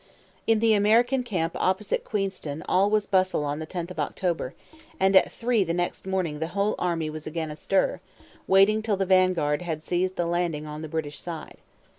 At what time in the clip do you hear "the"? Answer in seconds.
0.61-0.73, 3.59-3.67, 5.63-5.75, 6.39-6.47, 8.97-9.05, 10.15-10.25, 10.81-10.89